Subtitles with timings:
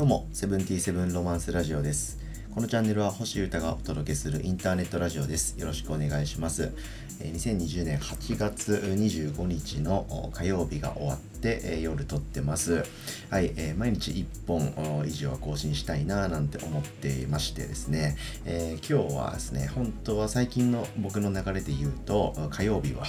[0.00, 2.18] どうも、セブンティーセブンロマンスラジオです。
[2.54, 5.60] このチャンネルは星歌がお届けするインターネットラジオです。
[5.60, 6.72] よろしくお願いします。
[7.20, 12.82] 2020年8月25日の火曜日が終わって、夜撮ってます。
[13.28, 23.04] はい、え毎日1本以上は更新したいなぁなんて思っていましてですね、えー今日はですね、本当は最近の僕の流れで言うと、火曜日は、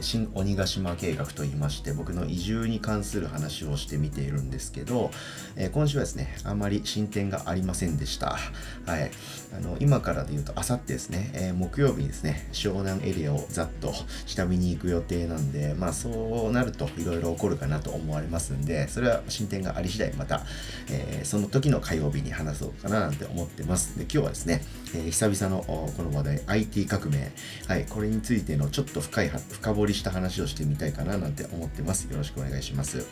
[0.00, 5.10] 新鬼ヶ島計画といいまして僕の移住に関する話をしてみているんですけど、
[5.56, 8.38] え今週はですねあまり進展がありませんでした。
[8.86, 9.10] はい。
[9.56, 13.92] あの今からで言うとあさってですね、え木曜日にですね湘南エリアをざっと
[14.26, 20.42] 下見に行く予定なんでまあそうなるといろいろ起こるかなと思われますんでそれは進展があり次第また、
[20.90, 23.98] えーその時の火曜日に話そうかななんて思ってます。
[23.98, 24.62] で今日はですね、
[24.94, 27.32] えー久々のこの話題 IT 革命。
[27.66, 27.86] はい。
[27.86, 32.04] これについてのちょっと深い深掘りした話をしてみたいかななんて思ってます。
[32.04, 33.06] よろしくお願いします。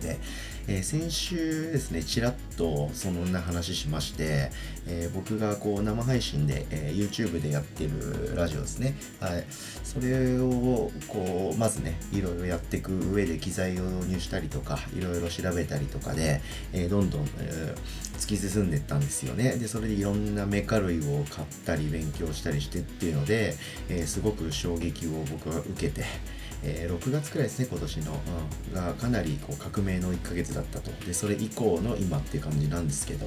[0.00, 0.18] で、
[0.68, 4.50] えー先週ですねちらっとそんな話しまして、
[4.86, 8.94] えー僕がこう生配信で、えー YouTube でやってるラジオですね。
[9.20, 9.44] はい。
[9.84, 16.40] それをこうまずねいろいろやっていく上で機材を導入したりとかいろいろ調べたりとかで、
[16.72, 17.74] えどんどん、え
[18.18, 19.56] 突き進んでいったんですよね。
[19.56, 23.54] でそれでいろんなメカ類を買ったり勉強したりしてっていうので、
[23.88, 26.04] えすごく衝撃を僕は受けて
[26.62, 28.12] えー6月くらいですね今年の、
[28.68, 28.74] うん。
[28.74, 30.90] がかなりこう革命の1ヶ月だったと。
[31.06, 33.26] でそれ以降の今っていう感じなんですけど、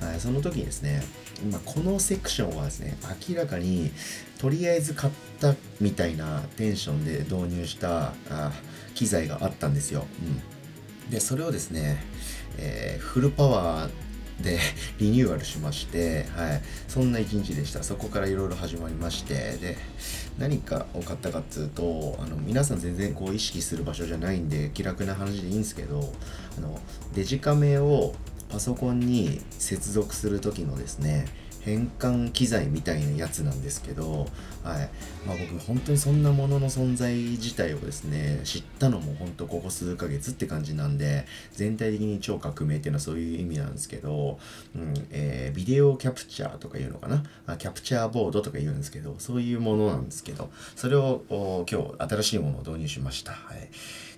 [0.00, 1.02] はい、その時にですね
[1.42, 2.96] 今このセクションはですね
[3.28, 3.90] 明らかに
[4.38, 8.52] とりあえず買ったみたいなテンションで導入したあ
[8.94, 10.06] 機材があったんですよ、
[11.04, 12.02] うん、でそれをですね、
[12.58, 13.90] えーフルパワー
[14.40, 14.58] で
[14.98, 17.82] リニューアルしまして、はい、そんな一日でした。
[17.82, 19.76] そこからいろいろ始まりましてで
[20.38, 26.12] 何かを買ったかっつうとあの皆さん全然こう意識する場所じゃないんで気楽な話でいいんですけど
[26.58, 26.80] あの
[27.14, 28.14] デジカメを
[28.48, 31.26] パソコンに接続する時のですね
[31.64, 34.28] 変換機材みたいなやつなんですけど、
[34.64, 34.90] はい。
[35.26, 44.38] まあ、僕本当にそんなものの存在自体をですね知ったのも本当ここ数ヶ月って感じなんで全体的に超革命っていうのはそういう意味なんですけど、
[44.74, 47.22] うんえービデオキャプチャーとかいうのかな？
[47.46, 51.22] あキャプチャーボードとか言うんですけどそういうものなんですけどそれを
[51.70, 53.32] 今日新しいものを導入しました。
[53.32, 53.68] はい。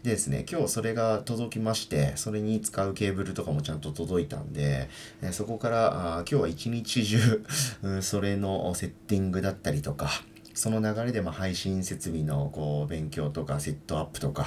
[0.04, 4.90] でですね、今日それが届きまして、それに使うケーブルとかもちゃんと届いたんで、
[5.22, 7.42] えそこからあ今日は一日中、
[8.02, 10.10] それのセッティングだったりとか、
[10.52, 14.46] その流れでま配信設備のこう勉強とかセットアップとか、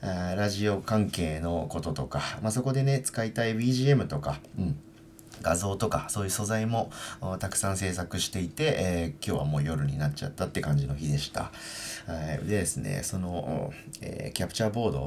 [0.00, 4.76] ラジオ関係のこととか、まあ、そこでね、使いたい BGM とか、うん、
[5.42, 6.90] 画像とかそういう素材も
[7.38, 11.50] たくさん制作していて、えー今日はもう夜になっちゃったって感じの日でした。
[12.06, 15.00] はい、でですねその、えーキャプチャーボード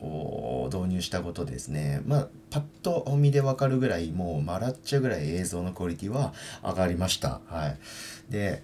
[0.00, 6.32] を導入したことでですねまあパッと見でわかるぐらいもう笑っちゃうぐらい映像のクオリティは
[6.62, 7.40] 上がりました。
[7.46, 8.62] はい、で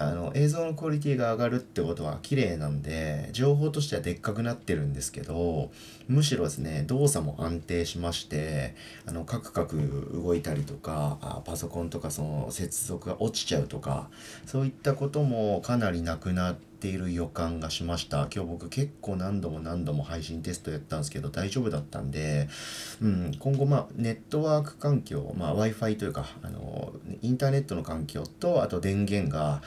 [0.00, 5.70] あの映像のクオリティが上がるってことは綺麗なんで情報としてはでっかくなってるんですけど
[6.08, 8.74] むしろですね動作も安定しまして
[9.06, 14.08] あのカクカク動いたりとかあパソコンとかその接続が落ちちゃうとか
[14.46, 22.48] そういったこともかなりなくなってている予感がしました今日僕結構何度も何度も配信テストやったんですけど大丈夫だったんで、
[23.02, 29.62] うん、今後まあネットワーク環境、まあ、w i f i というかあのインターネットの環境とあと電源が、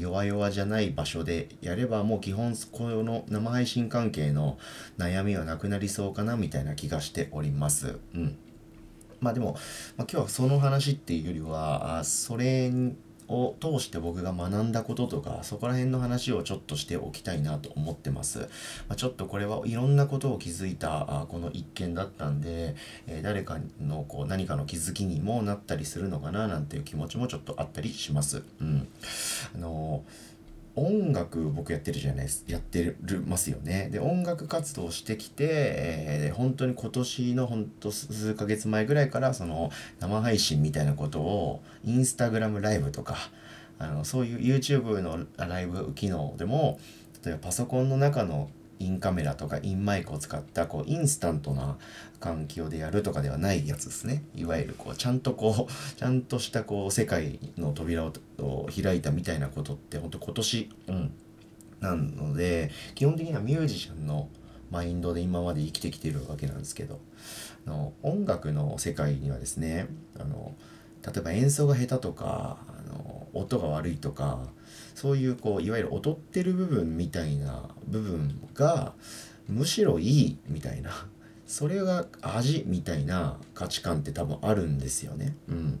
[0.00, 4.58] 弱々じゃない場所でやればもう基本この生配信関係の
[4.98, 7.98] 悩みはなくなりそうかなみたいな気がしております。
[8.14, 8.36] うん
[9.20, 9.56] まあでも、
[9.96, 12.70] まあ、今日はその話っていうよりはそれ
[13.28, 18.40] を通して僕が学んだこととかそこら辺の話をちょっとしておきたいなと思ってます。
[18.40, 18.46] ま
[18.90, 22.74] あ、ちょっとこれはいろんなことを気づいたあこの一件だったんで、
[23.06, 28.44] えー誰かのこう何かの気づきにもなったりするのかななんていう気持ちもちょっとあったりします。
[28.60, 28.88] うん、
[29.56, 30.04] あの
[30.76, 33.88] 音楽僕やってるじゃないですやってるますよね。
[33.90, 39.70] で音楽活動してきて、えー本当に今年の本当数ヶ月前ぐらいからその
[40.00, 43.16] 生配信みたいなことをインスタグラムライブとか
[43.78, 46.78] あのそういう YouTube のライブ機能でも
[47.24, 51.78] 例えばパソコンの中のインカメラとかインマイクを使ったこうインスタントな
[52.20, 54.24] 環境でやるとかではないやつですね。
[54.34, 61.12] いわゆるこうちゃんとこうちゃんとしたこう世界の扉を開いたみたいなことって本当今年うん
[61.80, 64.28] なので基本的にはミュージシャンの
[64.70, 67.00] マインドで今まで生きてきてるわけなんですけど
[67.66, 69.88] あの音楽の世界にはですね
[70.18, 70.54] あの
[71.04, 74.40] 例えば演奏が下手とかあの音が悪いとか
[74.96, 78.94] そういうこういわゆる劣ってる部分みたいな部分が
[79.46, 80.90] むしろいいみたいな
[81.46, 85.36] それが味みたいな価値観って多分あるんですよね。
[85.48, 85.80] うん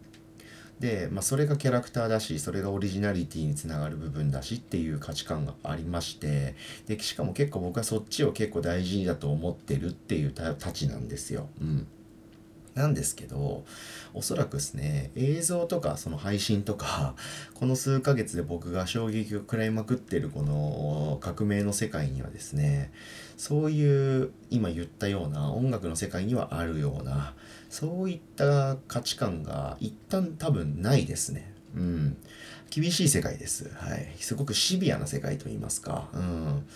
[0.78, 6.54] で、まあ、それがキャラクターだしそれがオリジナリティにつながる部分だしっていう価値観がありまして
[6.86, 11.48] でしかも結構僕はそっちを結構大事だと思ってるっていうたちなんですよ。
[11.62, 11.86] うん
[12.76, 13.64] なんですけど、
[14.12, 17.14] おそらくですね、映像とかその配信とか、
[17.54, 22.92] この数ヶ月で僕が衝撃を食らいまくってるこの革命の世界にはですね、
[23.38, 27.34] そういう今言ったような音楽の世界にはあるような、
[27.70, 31.52] そういった価値観が一旦多分ないですね。
[31.74, 32.16] うん。
[32.68, 33.70] 厳しい世界です。
[33.74, 34.08] はい。
[34.18, 36.10] すごくシビアな世界と言いますか。
[36.12, 36.66] うん。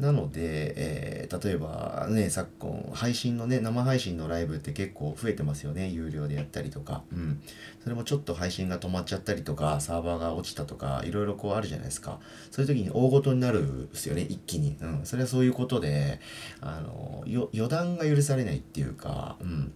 [0.00, 5.90] なので、えー、例えばね、昨今、配信のね、生配信のライブって結構増えてますよね。
[5.90, 7.02] 有料でやったりとか。
[7.12, 7.42] うん。
[7.82, 12.18] それもちょっと配信が止まっちゃったりとか、サーバーが落ちたとか、いろいろこうあるじゃないですか。
[12.50, 14.78] そういう時に大ごとになるんですよね、一気に。
[14.80, 15.00] うん。
[15.04, 16.18] それはそういうことで、
[16.62, 19.72] あの、予断が許されないっていうか、うん。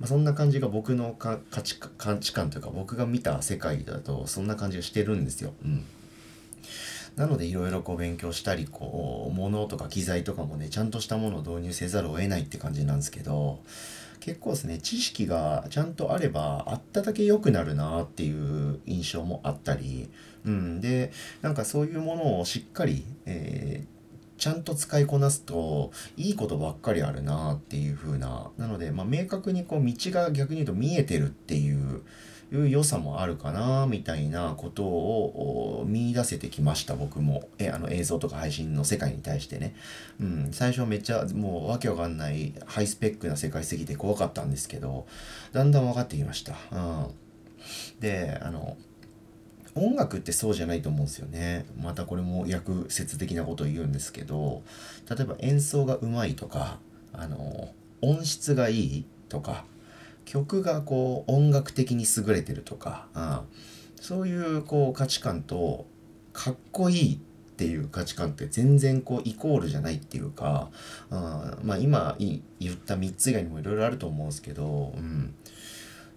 [0.00, 5.52] まあ、そんな感じが僕の価値価値観というか僕が見た世界だとそんな感じがしてるんですよ。
[5.64, 5.84] うん、
[7.16, 13.60] なのでいろいろこう勉強したりこう物とか機材とかもねちゃんとしたものを導入せざるを得ないって感じなんですけど
[14.20, 20.08] 結構ですね知識がちゃんとあればあっただけ良くなるなっていう印象もあったり、
[20.44, 21.12] うん、で
[21.42, 23.94] なんかそういうものをしっかり、えー
[24.36, 32.02] ちゃんと使いこなすといいことばっかりあるなっていう風ななので、まあ、明確にこう道が逆に言うと見えてるっていう
[32.52, 37.48] いう良さもあるかなみたいなことを見出せてきました僕も。
[37.58, 39.74] えあの映像とか配信の世界に対してね、
[40.20, 45.06] うん、最初めっちゃもうわけわかんないハイスペックな世界すぎて怖かったんですけど
[45.52, 48.76] だんだん分かってきました、うん、であの
[49.76, 51.66] 音楽ってそうじゃないと思うんですよね。
[51.82, 54.62] またこれも訳説的なことを言うんですけど、
[55.10, 56.78] 例えば演奏がうまいとか、
[57.12, 59.64] あの、音質がいいとか、
[60.24, 63.40] 曲がこう音楽的に優れてるとか、うん、
[64.00, 65.86] そういうこう価値観と、
[66.32, 67.14] かっこいい
[67.54, 70.70] っていう価値観って全然こうイコールじゃないっていうか、
[71.10, 71.18] うん、
[71.62, 72.40] まあ今言
[72.72, 75.32] った3つ以外にもいろいろあると思うんですけど、うん、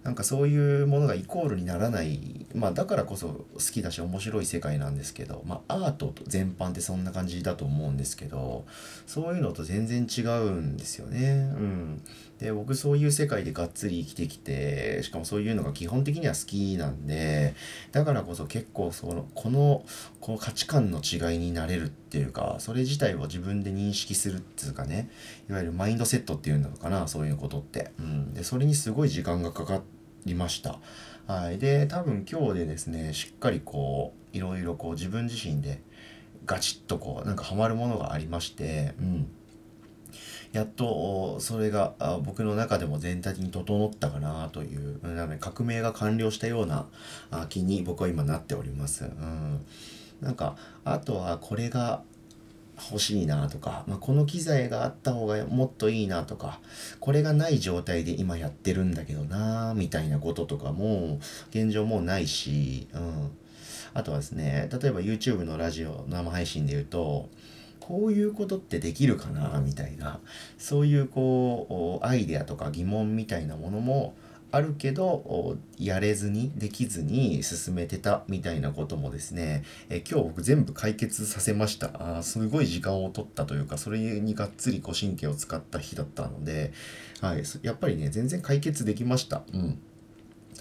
[0.02, 8.64] なんかそういうものがイコールにならないまあだからこそ好きだし面白い世界なんですけどまあアート全般ってそんな感じだと思うんですけど
[9.06, 11.52] そういうのと全然違うんですよね。
[11.56, 12.02] うん。
[12.38, 17.54] で僕そういう世界でがっつり生きてきてしかもそういうのが基本的には好きなんで
[17.90, 19.84] だからこそ結構そのこの
[20.20, 25.10] この価値観の違いになれるっていうかそれ自体を自分で認識するっていうかね
[25.50, 27.90] いわゆるマインドセットっていうのかなそういうことって。
[27.98, 28.34] うん。
[28.34, 29.82] でそれにすごい時間がかか
[30.24, 30.78] りました。
[31.26, 35.82] はい、で多分今日でですねしっかりこういろいろこう自分自身で
[36.46, 39.28] ガチッとこうなんかハマるものがありまして、うん、
[40.52, 41.92] やっとそれが
[42.24, 46.86] 僕の中でも全体的に整ったかなというなので革命が完了したような
[47.48, 49.04] 気に僕は今なっております。
[49.04, 49.64] うん、
[50.20, 52.02] なんかあとはこれが
[52.90, 56.60] 欲しいなとか、まあ、この機材があった方がもっといいなとか、
[57.00, 61.18] これがない状態で今やってるんだけどなみたいなこととかも
[61.50, 63.30] 現状もうないし、うん。
[63.94, 67.28] あとはですね、例えば YouTube のラジオ生配信で言うと、
[67.88, 70.20] こういうことってできるかなみたいな、
[70.58, 74.14] そういうこう、アイデアとか疑問みたいなものも、
[74.50, 86.72] あるけどやれずにできずに進めてたみたいなこともですね、え今日僕全部解決させましたあすごい時間を取ったというかそれにがっつりこう神経を使った日だったので、
[87.20, 89.42] はい、やっぱりね全然解決できました。
[89.52, 89.78] うん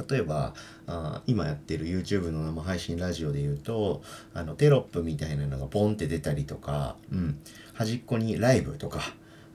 [0.10, 0.54] 例えば
[0.86, 4.02] あ今やってる YouTube の生配信ラジオで言うと
[4.34, 7.40] あのテロップみたいなのがボンって出たりとか、うん、
[7.74, 9.02] 端っこにライブとか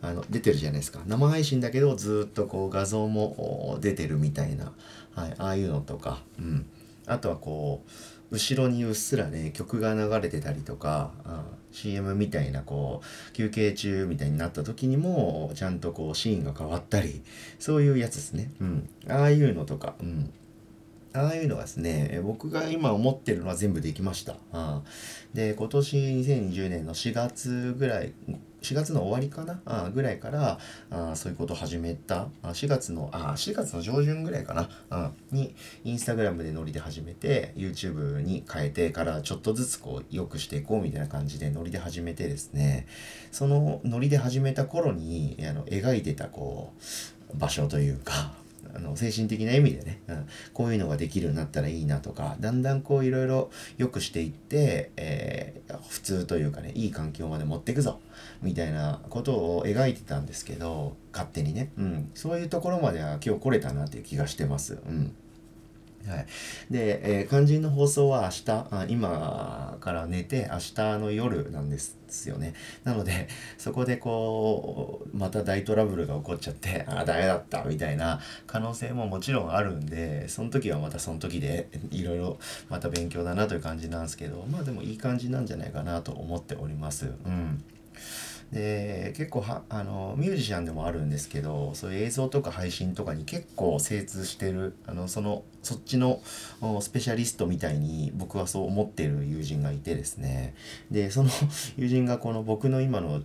[0.00, 1.00] あの出てるじゃないですか。
[1.06, 4.72] 生配信だけどずっとこう画像も出てるみたいな、
[5.14, 6.66] はい、ああいうのとか、うん、
[7.06, 7.90] あとはこう
[8.32, 17.22] 後ろにうっすらね曲が流れてたりとか、うん、CM みたいなこう休憩中みたいになった時にもちゃんとこうシーンが変わったり
[17.58, 20.32] そういうやつですね、うん、ああいうのとか、うん、
[21.14, 24.36] ああいうのはですね、僕が今思ってるのは全部できました。
[24.52, 24.80] あ
[25.34, 28.14] で、今年2020年の4月ぐらい、
[28.62, 29.60] 4月の終わりかな？
[29.66, 30.58] あぐらいから
[30.90, 32.28] あそういうことを始めた？
[32.42, 34.68] あ4月の、あ4月の上旬ぐらいかな？
[34.90, 35.54] あに、
[35.84, 42.86] インスタグラムでノリで始めて、YouTube に変えてからちょっとずつこう良くしていこうみたいな感じでノリで始めてですね、
[43.30, 46.72] そのノリで始めた頃にあの描いてたこ
[47.34, 48.32] う、場所というか、
[48.74, 58.00] あの精神的な意味でね、うん、こういうのができるようになったらいいなとかだんだんこういろいろ良くしていって、えー、普通というかねいい環境まで持っていくぞ
[58.40, 64.78] みたいなことを描いてたんですけど勝手にね、うん、そういうところまでは今日来れたなっていう気がしてます。
[64.86, 65.14] うん。
[66.06, 66.26] はい、
[66.70, 72.54] で、えー、肝心の放送は明日あ今から寝て明日の夜なんですよね。
[72.84, 73.28] なので
[73.58, 87.06] そこでこうまた大トラブルが起こっちゃってああダメだったみたいな可能性ももちろんあるんでその時はまたその時でいろいろまた勉強だなという感じなんですけどまあでもいい感じなんじゃないかなと思っております。
[87.06, 87.62] うん。
[88.52, 96.20] で結構はあのミュージシャンでもあるんですけどそういう映像とか配信とかに結構精通してるあのそのそっちの
[96.80, 100.54] スペシャリストみたいに僕はそう思ってる友人がいてですね
[100.90, 101.30] でその
[101.78, 103.22] 友人がこの僕の今の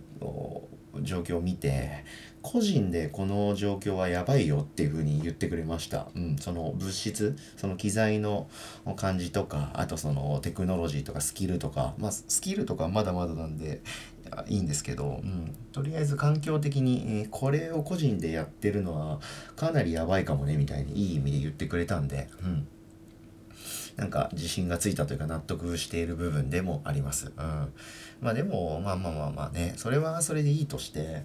[1.02, 2.04] 状況を見て
[2.42, 6.08] 個人でこの状況はやばいよっていうふうに言ってくれました。
[6.14, 8.48] うん、その物質、その機材の
[8.96, 13.82] 感じとか、あとそのテクノロジーとかスキルとか、まあスキルとかまだまだなんで
[14.48, 19.20] いいんですけど、うん、とりあえず環境的に、えー、これを個人でやってるのは
[19.56, 22.68] かなりやばいかもねみたいにいい意味で言ってくれたんで、うん。
[23.98, 27.32] なんか自信がついたというか納得している部分でもあります。
[27.36, 27.72] うん。
[28.20, 31.24] まあでも、まあまあまあまあね、それはそれでいいとして、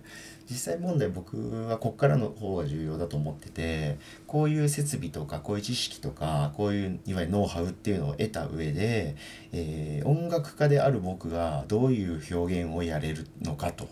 [0.50, 9.16] 実際問題僕はこっからの方が重要だと思っててこういう設備とかこういう知識とかこういういわゆるノウハウっていうのを得た上で、
[9.52, 13.88] えー、音楽家である僕がどういう表現をやれるのかと。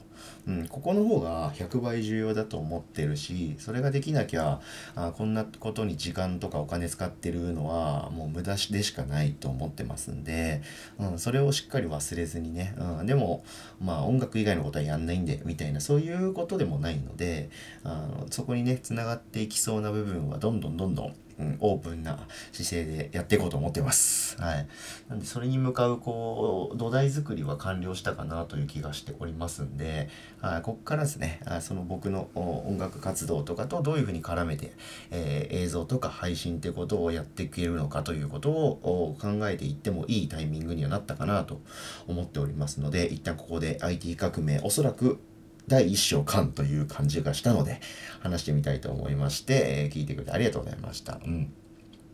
[0.47, 4.59] うん、ここの方が100倍重要だと思ってるしそれができなきゃ
[4.95, 10.61] あこんなことに時間とかお金使ってるのはもう無駄でしかないと思ってますんで、
[10.99, 13.43] うん、それをしっかり忘れずにね、うん、でも
[13.79, 17.49] まあ音楽以外のことはやんないんでみたいなそういうことでもないので
[17.83, 22.19] あのそこにねつながっていきそうな部分はどんどんどんどんうん、オープンな
[22.51, 24.39] 姿勢でやっていこうと思ってます。
[24.41, 24.67] はい。
[25.09, 30.09] なんで、それに向かう、こう、土台作りは完了したかなという気がしておりますんで、
[30.41, 34.73] あこっからですね、あその僕の音楽活動とかとどういうふうに絡めて、
[35.11, 41.61] えー、映像とか配信ってことをやっていけるのかということを考えていってもいいタイミングにはなったかなと
[42.07, 45.19] 思っておりますので、一旦ここで IT 革命、おそらく
[45.67, 47.79] 第1章完という感じがしたので、
[48.19, 51.19] 話してみたいと思いまして、えー、聞いてくれてありがとうございました。
[51.25, 51.53] うん。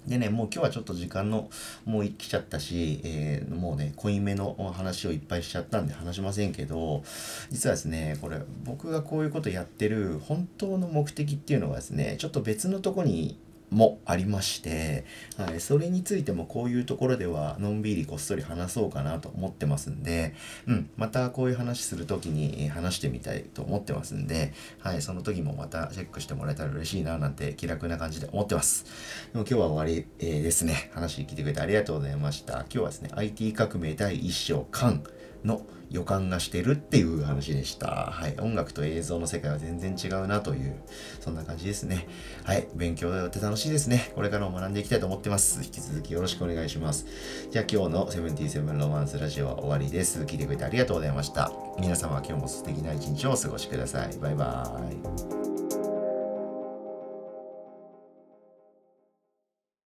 [0.08, 1.50] でね、もう今日はちょっと時間の、
[1.86, 7.04] もう来ちゃったし、えー、もうね、濃いめの話をいっぱいしちゃったんで話しませんけど、
[7.52, 13.38] 実はですね、これ、僕がこういうことやってる本当の目的っていうのはですね、ちょっと別のとこに
[13.70, 15.06] もありまして、
[15.38, 20.34] はい、それについてもこういうところではのんびりこっそり話そうかなと思ってますんで、
[20.68, 28.86] うん、またこういう話する時に話してみたいと思ってますんで、はい、その時もまたチェックしてもらえたら嬉しいななんて気楽な感じで思ってます。
[29.34, 30.92] でも今日は終わり、えー、ですね。
[30.94, 32.54] 話聞いてくれてありがとうございました。
[32.54, 35.04] 今日はですね、IT 革命第1章、間
[35.48, 37.88] の予感がしてるっていう話でした。
[38.12, 38.36] はい。
[38.40, 40.76] 音楽と映像の世界は全然違うなという、
[41.22, 42.08] そんな感じですね。
[42.44, 42.68] はい。
[42.76, 44.12] 勉強って楽しいですね。
[44.16, 45.64] これからも学んでいきたいと思ってます。
[45.64, 47.06] 引き続きよろしくお願いします。
[47.50, 50.22] じゃあ今日の77ロマンスラジオは終わりです。
[50.24, 51.52] 聞いてくれてありがとうございました。
[51.80, 54.18] 皆様今日も素敵な一日をお過ごしください。
[54.18, 55.37] バイバーイ。